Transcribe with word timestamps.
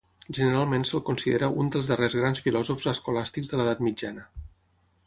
Generalment 0.35 0.85
se'l 0.91 1.03
considera 1.09 1.51
un 1.65 1.69
dels 1.75 1.91
darrers 1.93 2.17
grans 2.23 2.43
filòsofs 2.47 2.91
escolàstics 2.95 3.55
de 3.55 3.61
l'Edat 3.63 3.87
Mitjana. 3.91 4.27